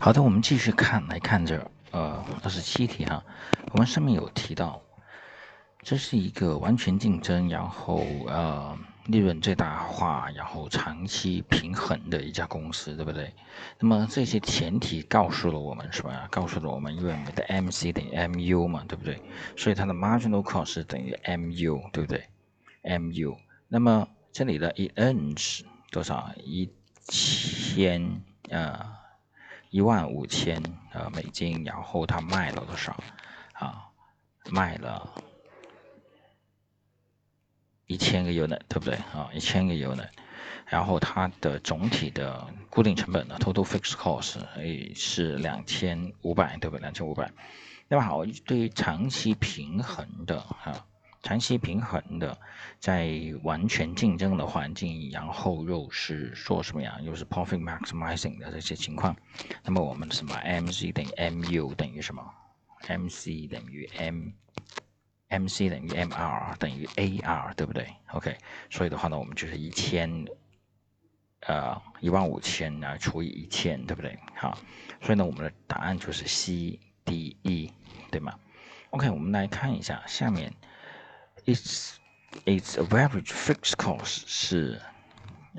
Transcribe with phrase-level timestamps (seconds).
[0.00, 3.22] 好的，我们继续看，来看这呃二十七题哈，
[3.72, 4.80] 我们上面有提到，
[5.82, 13.34] 这是一个完全竞争，然后呃利润最大化，然后长期平衡的一家公司，对不对？
[13.80, 16.28] 那么这些前提告诉了我们是吧？
[16.30, 19.20] 告诉了我们，因为我们的 MC 等于 MU 嘛，对不对？
[19.56, 22.24] 所以它的 marginal cost 等于 MU，对不对
[22.84, 23.36] ？MU，
[23.66, 26.30] 那么这里的 it earns 多少？
[26.44, 26.70] 一
[27.08, 28.96] 千呃。
[29.70, 30.62] 一万五千
[30.92, 32.96] 呃美金，然后他卖了多少
[33.52, 33.84] 啊？
[34.50, 35.12] 卖了
[37.86, 39.28] 一千个 unit，对不对啊？
[39.34, 40.08] 一千个 unit，
[40.66, 46.80] 然后它的总体的固定成本呢，total fixed cost 诶是两千五百，对不对？
[46.80, 47.30] 两千五百。
[47.88, 50.87] 那么好，对于长期平衡的哈。
[51.22, 52.38] 长期平衡的，
[52.78, 53.10] 在
[53.42, 56.96] 完全竞争的环境，然后又是说什么呀？
[57.02, 59.16] 又是 profit maximizing 的这些情况，
[59.64, 62.22] 那么我们什么 MC 等于 MU 等于什么
[62.86, 68.36] ？MC 等于 M，MC 等于 MR 等于 AR，对不对？OK，
[68.70, 70.24] 所以的话呢，我们就是一千，
[71.40, 74.16] 呃，一万五千啊除以一千，对不对？
[74.36, 74.56] 好，
[75.02, 77.72] 所以呢，我们的答案就是 C D E，
[78.12, 78.38] 对吗
[78.90, 80.54] ？OK，我们来看一下下面。
[81.45, 81.95] Its
[82.45, 84.81] its average fixed cost 是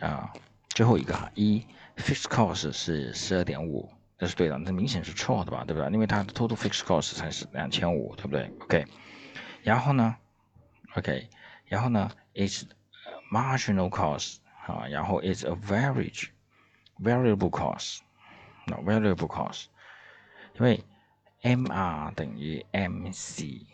[0.01, 0.33] 啊
[0.71, 1.67] 最后一个哈一
[1.97, 5.91] fixed cost 是十二点五，这是对的，这明显是错的吧，对不对？
[5.93, 8.51] 因为它的 total fixed cost 才是两千五，对不对？
[8.61, 8.87] OK，
[9.63, 10.17] 然后呢，
[10.97, 11.29] OK，
[11.67, 12.65] 然后呢，its
[13.31, 16.29] marginal cost 啊，然后 its average
[17.01, 17.99] variable cost，
[18.67, 19.67] 那 variable cost，
[20.55, 20.83] 因为
[21.43, 23.67] MR 等于 MC，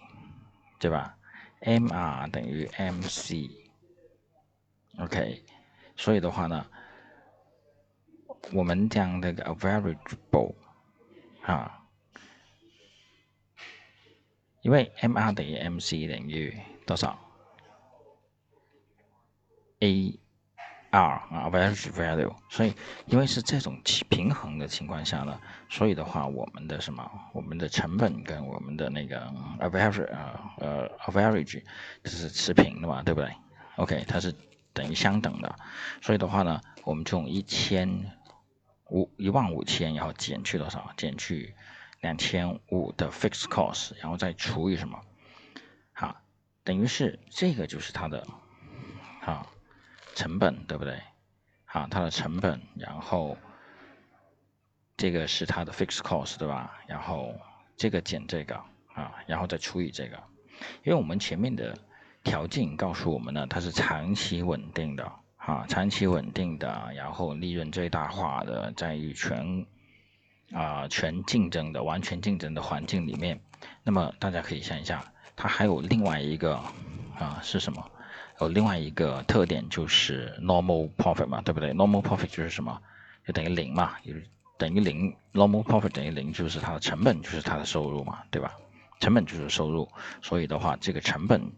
[0.79, 1.17] 对吧
[1.66, 2.66] ？MR 等于
[4.98, 5.44] MC，OK，
[5.98, 6.66] 所以的话呢，
[8.54, 10.54] 我们将这个 a variable
[11.42, 11.84] 啊，
[14.62, 16.56] 因为 MR 等于 MC 等于
[16.86, 17.20] 多少
[19.80, 20.20] ？A
[20.92, 22.74] R 啊，average value，所以
[23.08, 25.38] 因为是这种平衡的情况下呢，
[25.70, 29.30] 所以的话，我们的什么，我们的成本跟我们的那个
[29.60, 31.62] average 呃呃 average
[32.04, 33.30] 就是持平的嘛，对不对
[33.76, 34.34] ？OK，它是
[34.72, 35.56] 等于相等的，
[36.02, 38.12] 所以的话呢，我们就用一千
[38.90, 40.92] 五一万五千，然后减去多少？
[40.96, 41.56] 减去
[42.00, 45.02] 两千五的 fixed cost，然后再除以什么？
[45.92, 46.16] 好，
[46.64, 48.26] 等于是这个就是它的，
[49.20, 49.46] 好。
[50.16, 51.00] 成本对不对？
[51.66, 53.38] 好，它的成本，然后
[54.98, 56.80] 这个是它的 fixed cost 对吧？
[56.88, 57.36] 然后
[57.76, 58.56] 这个减这个
[58.94, 60.16] 啊，然后再除以这个，
[60.84, 61.78] 因为我们前面的
[62.24, 69.66] 条件告诉我们呢，它是长期稳定的啊，长期稳定的，然后利润最大化的，在于全
[70.54, 73.42] 啊全竞争的完全竞争的环境里面，
[73.84, 76.56] 那么大家可以想一下，它还有另外一个
[77.20, 77.92] 啊是什么？
[78.40, 82.82] 有另外一个特点就是 normal profit 嘛，对不对？normal profit 就是什么？
[83.26, 84.24] 就等于零嘛，就是
[84.58, 85.16] 等于零。
[85.34, 88.54] normal profit 等于零，就是它的成本就是它的收入嘛，对吧？
[89.02, 89.90] 成本就是收入，
[90.22, 91.52] 所以的话，这个成本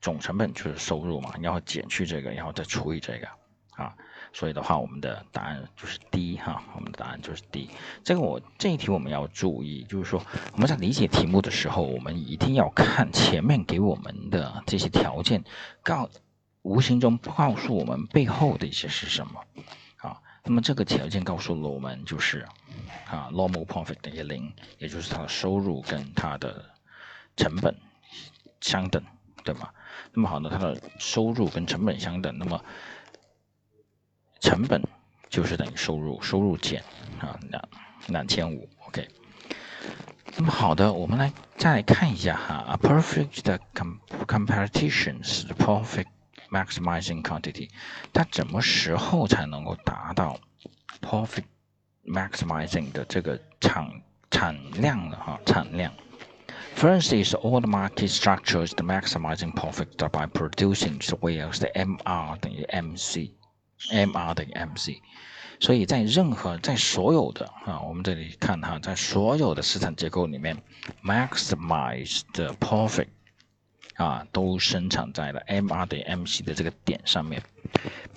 [0.00, 3.26] 总成本就是收入嘛，然后减去这个，然后再除以这个
[3.74, 3.94] 啊。
[4.32, 7.70] 所以的话，我们的答案就是 D 哈，我们的答案就是 D。
[8.02, 10.20] 这个我这一题我们要注意，就是说
[10.52, 15.44] 我们在理解题目的时候，我们一定要看前面给我们的这些条件，
[15.82, 16.08] 告
[16.64, 19.44] 无形中告诉我们背后的一些是什么
[19.98, 20.18] 啊？
[20.42, 22.46] 那么这个条件告诉了我们就是
[23.06, 26.64] 啊，normal profit 等于零，也就是它的收入跟它的
[27.36, 27.76] 成本
[28.62, 29.02] 相等，
[29.44, 29.68] 对吗？
[30.14, 32.64] 那么好呢，它的收入跟成本相等，那么
[34.40, 34.82] 成本
[35.28, 36.82] 就是等于收入，收入减
[37.20, 37.68] 啊两
[38.06, 39.06] 两千五，OK。
[40.36, 46.06] 那么好的，我们来再来看一下哈，a perfect com competition 是 profit
[46.49, 47.69] maximizing quantity，
[48.13, 50.39] 它什么时候才能够达到
[51.01, 51.43] profit
[52.05, 55.17] maximizing 的这个产产量呢？
[55.17, 55.93] 哈，产量。
[56.75, 64.33] First is all the market structures the maximizing profit by producing whereas the MR 等于 MC。MR
[64.33, 64.99] 等于 MC，
[65.61, 70.61] 所以在任何在所有的啊，我们这里看哈，在所有的市场结构里面，
[71.01, 73.07] maximize 的 profit
[73.95, 77.43] 啊，都生产在了 MR 等于 MC 的这个点上面。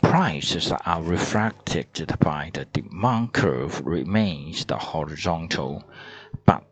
[0.00, 5.82] Prices are reflected by the demand curve remains the horizontal,
[6.44, 6.62] but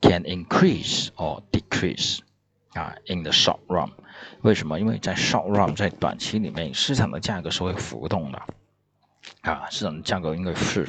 [0.00, 2.18] can increase or decrease
[2.74, 3.90] 啊，in the short run。
[4.42, 4.78] 为什么？
[4.78, 8.42] 因为在 short run，在短期里面，市场的价格是会浮动的，
[9.42, 10.86] 啊，市场的价格应该是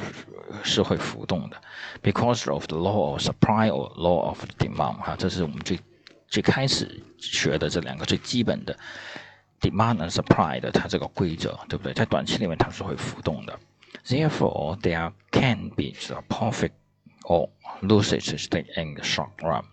[0.62, 1.56] 是会浮动的，
[2.02, 5.78] because of the law of supply or law of demand 哈，这是我们最
[6.28, 8.76] 最开始学的这两个最基本的
[9.60, 11.92] demand and supply 的它这个规则，对不对？
[11.92, 13.58] 在短期里面它是会浮动的，
[14.06, 16.72] therefore there can be the profit
[17.24, 17.50] or
[17.82, 18.32] losses
[18.76, 19.64] in the short run.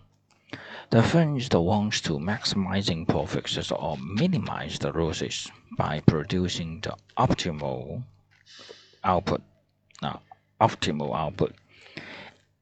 [0.90, 8.02] The firm that wants to maximizing profits or minimize the losses by producing the optimal
[9.02, 9.42] output.
[10.00, 10.22] Now,
[10.58, 11.52] optimal output.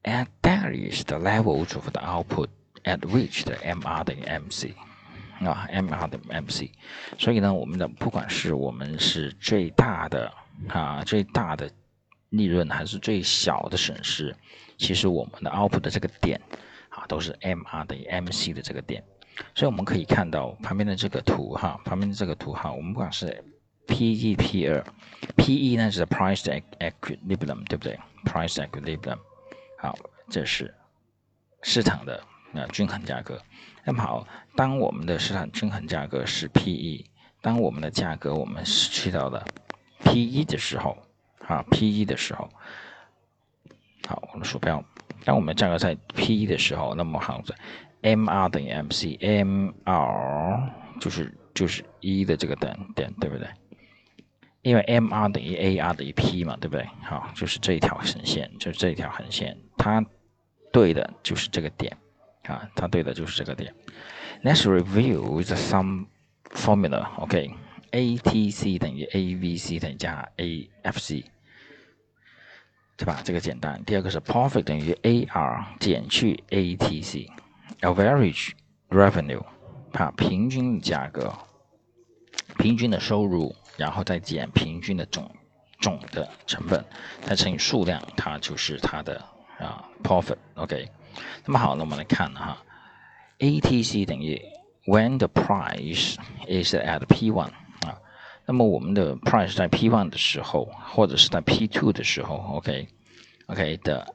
[0.03, 2.49] And that is the levels of the output
[2.84, 4.70] at which 的 MR 等于 MC
[5.44, 6.70] 啊，MR 等于 MC。
[7.18, 10.32] 所以呢，我们的不管是我们是最大的
[10.68, 11.70] 啊最大的
[12.30, 14.34] 利润还是最小的损失，
[14.78, 16.40] 其实我们的 output 的这个点
[16.88, 19.02] 啊都是 MR 等于 MC 的这个点。
[19.54, 23.42] 所以我们可以看到旁边的这个图哈，旁边的这个图哈，我们不管是
[23.86, 24.84] P/E、P 二
[25.36, 26.42] ，P/E 呢是 price
[26.78, 29.18] equilibrium，对不对？price equilibrium，
[29.78, 30.72] 好，这是
[31.62, 33.40] 市场的呃均衡价格。
[33.84, 34.26] 那么好，
[34.56, 37.04] 当我们的市场均衡价格是 P/E，
[37.40, 39.48] 当我们的价格我们失去到了
[40.04, 40.96] P/E 的时候，
[41.46, 42.48] 啊 P/E 的时候，
[44.06, 44.82] 好，我们鼠标，
[45.24, 47.54] 当我们价格在 P/E 的时候，那么好在
[48.02, 50.70] M/R 等于 M/C，M/R
[51.00, 53.48] 就是就是一的这个等点，对不对？
[54.62, 56.88] 因为 M R 等于 A R 等于 P 嘛，对不对？
[57.02, 60.04] 好，就是这一条横线，就是这一条横线，它
[60.72, 61.96] 对的就是这个点
[62.44, 63.74] 啊，它对的就是这个点。
[64.42, 66.06] Let's review the sum
[66.50, 67.08] formula.
[67.16, 71.24] OK，A T C 等于 A V C 等于加 A F C，
[72.96, 73.20] 对吧？
[73.24, 73.82] 这个简单。
[73.84, 78.52] 第二个是 Profit 等于 A R 减去 A T C，Average
[78.90, 79.44] Revenue，
[79.92, 81.32] 啊，平均价格，
[82.58, 83.54] 平均的收入。
[83.78, 85.28] 然后再减平均的总
[85.80, 86.84] 总的成本，
[87.22, 89.16] 再乘以数量，它就是它的
[89.58, 90.36] 啊 profit。
[90.56, 90.86] OK。
[91.11, 91.11] OK，
[91.45, 92.57] 那么好，那我们来看哈，
[93.39, 94.41] ATC 等于
[94.85, 96.15] when the price
[96.47, 97.49] is at P1
[97.85, 97.99] 啊，
[98.45, 104.05] 那么我们的 price 在 P1 的时候，或者是在 P2 的时候，OK，OK，the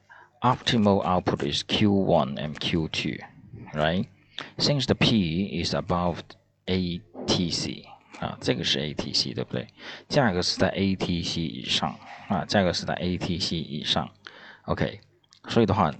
[0.40, 6.18] optimal output is Q1 and Q2，right？Since the P is above
[6.66, 7.84] ATC。
[8.20, 9.66] 啊，这个是 ATC 对不对？
[10.08, 11.98] 价格是在 ATC 以上
[12.28, 14.08] 啊，价格是在 ATC 以上，
[14.66, 15.00] OK。
[15.48, 15.92] 所以的话，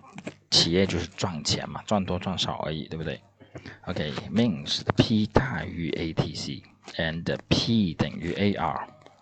[0.57, 3.21] 企业就是赚钱嘛，赚多赚少而已，对不对？
[3.87, 8.81] OK，means P 大于 ATC，and P 等于 AR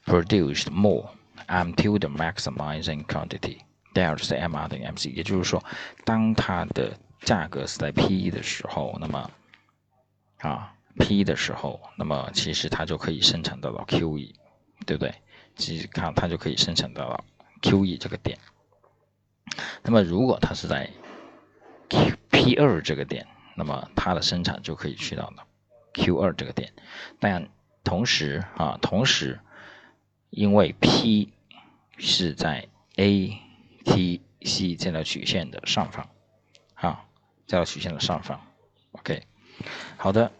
[0.06, 1.10] produce more
[1.48, 3.60] until the maximizing quantity。
[3.94, 5.64] delta 是 MR 等于 MC，也就是说，
[6.06, 9.32] 当它的价格是在 PE 的时候，那么
[10.40, 14.34] 啊 PE 的时候，那么其实它就可以生产到了 QE。
[14.84, 15.14] 对不对？
[15.56, 17.24] 其实看它就可以生产到了
[17.62, 18.36] QE 这个点。
[19.84, 20.90] 那么如果它是在
[22.44, 25.46] P 二这个点，那么它的生产就可以去到了
[25.94, 26.74] Q 二这个点。
[27.20, 27.48] 但
[27.84, 29.40] 同时啊，同时
[30.32, 31.32] 因为 P
[32.00, 36.10] 是在 ATC 这条曲线的上方
[36.74, 37.06] 啊，
[37.46, 38.42] 这条曲线的上方。
[38.94, 39.22] OK，
[39.98, 40.32] 好的。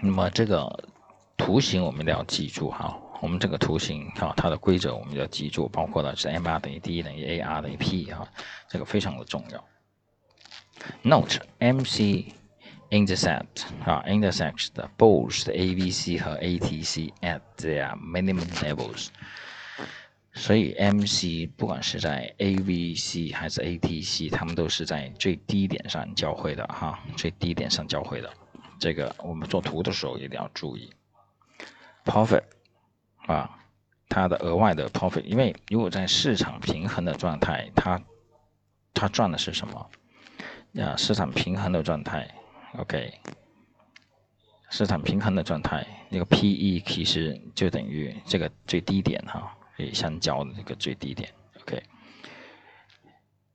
[0.00, 0.88] 那么这个
[1.36, 2.98] 图形我们一定要记住哈。
[3.20, 8.26] 我们这个图形哈，它的规则我们要记住，包括了是 M R 等于 D 等于 A R 等于 P 哈，
[8.66, 9.62] 这个非常的重要。
[11.02, 12.32] Note M C
[12.90, 18.48] intersect 啊 intersects the both A V C 和 A T C at their minimum
[18.62, 19.08] levels。
[20.32, 28.32] 所以 M C 不管是在 A V C 还是 A T C，它们都是在最低点上交汇的哈，最低点上交汇的。
[28.78, 30.90] 这个我们做图的时候一定要注意。
[32.04, 32.44] Profit。
[33.26, 33.58] 啊，
[34.08, 38.00] 它的额外的 profit，因为如果在市场平衡的状态，它
[38.94, 39.90] 它赚的是什么？
[40.76, 42.28] 啊，市场平衡的状态
[42.78, 43.12] ，OK，
[44.70, 51.82] 市场平衡的状态，那个 PE 其实就等于这个最低点哈，可以相交的这个最低点，OK。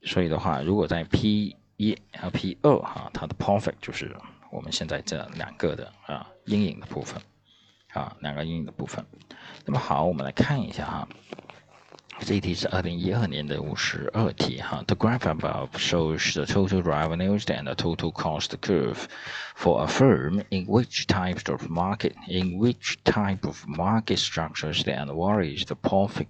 [0.03, 4.15] 所以的话，如果在 P 一和 P 二哈，它的 profit 就是
[4.51, 7.21] 我们现在这两个的啊阴影的部分。
[7.93, 9.05] 啊，两个阴影的部分。
[9.63, 11.07] 那么好，我们来看一下哈。
[12.20, 14.84] 这一题是二零一二年的五十二题哈。
[14.86, 19.06] The graph above shows the total revenues and the total cost curve
[19.56, 25.10] for a firm in which types of market in which type of market structures and
[25.14, 26.28] what is the profit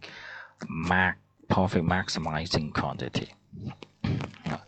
[0.68, 3.28] max profit maximizing quantity
[4.44, 4.60] 啊，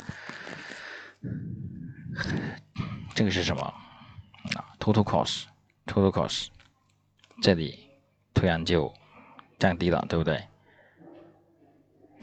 [3.14, 4.64] 这个是什么啊？
[4.80, 6.48] Total cost，total cost，
[7.40, 7.88] 这里
[8.34, 8.92] 突然就
[9.60, 10.42] 降低了，对不对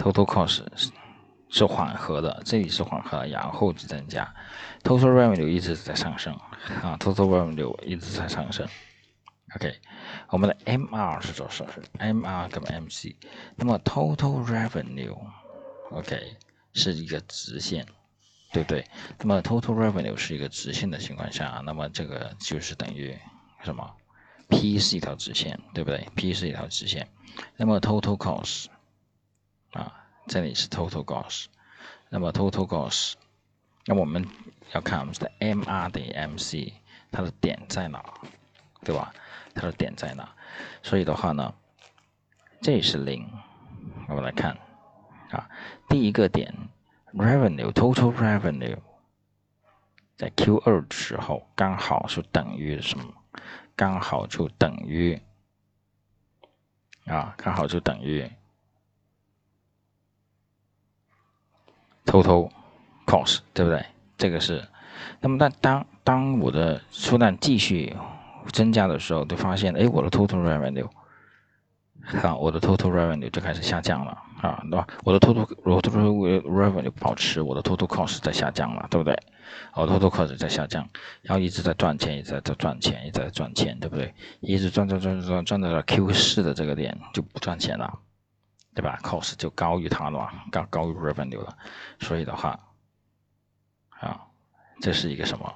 [0.04, 0.90] ？Total cost 是
[1.49, 4.34] 是缓和的，这里是缓和，然后就增加。
[4.82, 6.34] Total revenue 一直在上升
[6.82, 8.68] 啊，Total revenue 一直在上升。
[9.54, 9.75] OK，
[10.28, 11.64] 我们的 MR 是多少
[11.99, 13.14] ？MR 跟 MC。
[13.56, 16.37] 那么 Total revenue，OK
[16.75, 17.87] 是一个直线，
[18.52, 18.84] 对不对？
[19.20, 23.16] 那么 Total revenue 是一个直线的情况下，那么这个就是等于
[23.62, 23.90] 什么
[24.50, 27.08] ？P 是一条直线，对不对？P 是一条直线。
[27.56, 28.66] 那么 Total cost。
[29.75, 29.93] 啊，
[30.28, 31.47] 这里是 total cost，
[32.09, 33.14] 那么 total cost，
[33.87, 34.25] 那我们
[34.73, 36.73] 要看我们的 MR 等于 MC，
[37.11, 38.02] 它的点在哪，
[38.85, 39.12] 对吧？
[39.52, 40.33] 它的点在哪？
[40.81, 41.52] 所以的话呢，
[42.62, 43.28] 这是零，
[44.07, 44.57] 我们来看
[45.31, 45.50] 啊，
[45.88, 46.54] 第一个点
[47.12, 48.78] revenue total revenue
[50.16, 53.12] 在 Q 二的时候刚好是等于什么？
[53.75, 55.21] 刚好就等于
[57.07, 58.31] 啊，刚好就等于。
[62.14, 62.49] Total
[63.06, 63.85] cost 对不对？
[64.16, 64.62] 这个是，
[65.21, 67.97] 那么当当当我的出单继续
[68.52, 70.88] 增加的时候，就发现，哎，我的 total revenue，
[72.23, 74.87] 好，我的 total revenue 就开始下降了，啊，对吧？
[75.02, 79.18] 我的 total total revenue 保持，我的 total cost 在下降了，对不对？
[79.75, 80.88] 我 total cost 在下降，
[81.23, 84.14] 然后一直在赚钱，一直在赚钱，一直在赚钱，对不对？
[84.38, 87.99] 一直赚赚赚赚赚到了 Q 四的这个点就不赚钱了。
[88.75, 91.57] 对吧？cost 就高于它了，高高于 revenue 了，
[92.00, 92.59] 所以的话，
[93.90, 94.21] 啊，
[94.81, 95.54] 这是一个什么？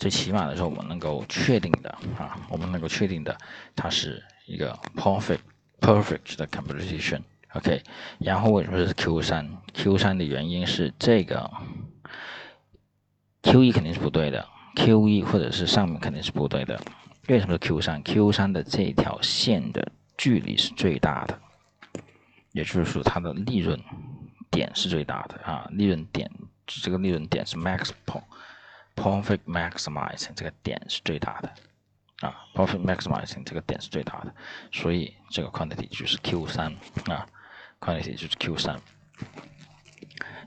[0.00, 1.88] 最起码的时候，我们能够确定的
[2.18, 3.36] 啊，我们能够确定的，
[3.76, 5.38] 它是一个 perfect
[5.80, 7.82] perfect 的 composition，OK。
[8.18, 11.48] 然后为什么是 Q 三？Q 三的原因是这个
[13.42, 16.80] Q 一肯定是不对的，Q 一或者是上面肯定是不对的。
[17.28, 21.40] 为什么是 Q 三？Q 三的这条线的距离是最大的。
[22.56, 23.78] 也就是说，它的利润
[24.50, 26.30] 点是最大的啊，利润点
[26.66, 27.90] 这个利润点是 max
[28.94, 31.52] profit maximizing 这个点是最大的
[32.26, 34.34] 啊，profit maximizing 这个点是最大的，
[34.72, 36.72] 所以这个 quantity 就是 Q 三
[37.08, 37.28] 啊
[37.78, 38.80] ，quantity 就是 Q 三。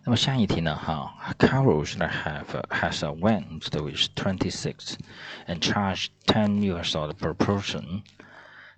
[0.03, 0.75] 那么下一题呢？
[0.75, 4.95] 哈，Carol that have has a went which twenty six
[5.45, 8.01] and charged ten US dollar per person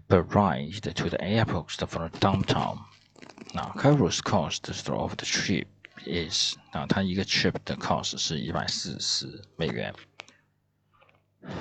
[0.10, 2.91] per ride to the airport from downtown.
[3.53, 5.67] 那 Carol's cost of the trip
[6.05, 9.95] is 啊，它一个 trip 的 cost 是一百四十美元。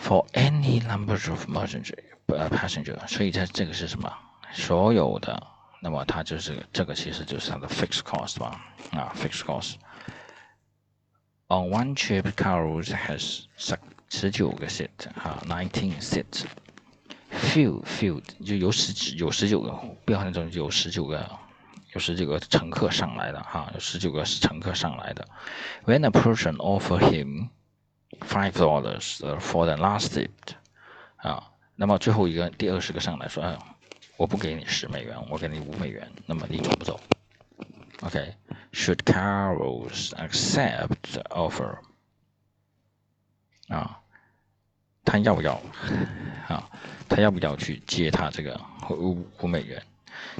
[0.03, 1.95] For any number of passenger
[2.27, 4.11] 呃 passenger，所以它这个是什么？
[4.51, 5.41] 所有的，
[5.81, 8.59] 那么它就是这个其实就是它的 fixed cost 吧？
[8.91, 13.77] 啊，fixed cost。On one trip, Carol has 十
[14.09, 19.71] 十九个 seat 哈，nineteen seats。Few few 就有十有十九个，
[20.03, 21.29] 不要那种有十九个。
[21.92, 25.28] 有十九个乘客上来的哈，有十九个是乘客上来的。
[25.84, 27.48] When a person offer him
[28.20, 30.28] five dollars for the last seat，
[31.16, 33.58] 啊，那么最后一个第二十个上来说，哎
[34.16, 37.00] 我不给你十美元，我给你五美元，那么你走不走
[38.02, 41.78] ？OK，Should carls accept the offer？
[43.68, 43.98] 啊，
[45.04, 45.60] 他要不要？
[46.48, 46.68] 啊，
[47.08, 49.82] 他要不要去接他这个五五美元？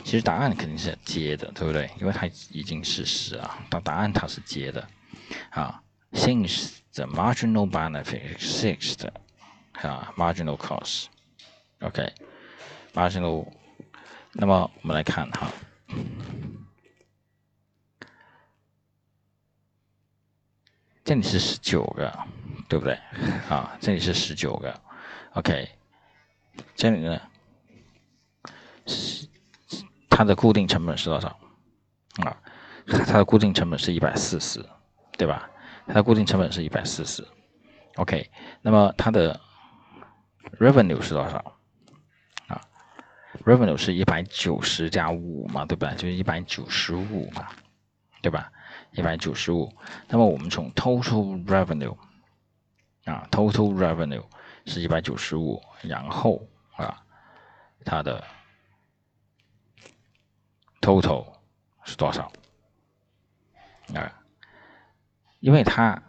[0.05, 1.91] 其实答案肯定是接的，对不对？
[2.01, 4.89] 因为它已经是十啊，但答案它是接的
[5.51, 5.83] 啊。
[6.13, 9.09] Since the marginal benefit exists，
[9.75, 10.57] 啊，marginal
[11.81, 13.47] cost，OK，marginal。
[14.33, 15.51] 那么我们来看哈，
[21.05, 22.17] 这里是十九个，
[22.69, 22.95] 对不对？
[23.49, 24.81] 啊，这里是十九个
[25.35, 25.69] ，OK，
[26.75, 27.21] 这里呢
[28.87, 29.20] 是。
[30.21, 31.29] 它的固定成本是多少
[32.23, 32.37] 啊？
[32.87, 34.63] 它的固定成本是一百四十，
[35.17, 35.49] 对吧？
[35.87, 37.27] 它的固定成本是一百四十。
[37.95, 39.41] OK，那么它的
[40.59, 41.57] revenue 是多少
[42.49, 42.61] 啊
[43.47, 45.95] ？revenue 是一百九十加五嘛，对吧？
[45.95, 47.49] 就是一百九十五嘛，
[48.21, 48.53] 对吧？
[48.93, 49.73] 一百九十五。
[50.07, 51.97] 那么我们从 total revenue
[53.07, 54.27] 啊，total revenue
[54.67, 56.47] 是一百九十五，然后
[56.77, 57.03] 啊，
[57.87, 58.23] 它的
[60.81, 61.27] total
[61.85, 62.31] 是多少？
[63.95, 64.13] 啊，
[65.41, 66.01] 因为它